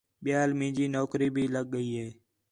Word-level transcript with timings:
ٻِیال 0.23 0.49
مینجی 0.59 0.85
نوکری 0.95 1.29
بھی 1.35 1.43
لڳ 1.53 1.65
ڳئی 1.73 1.89
ہِے 1.99 2.07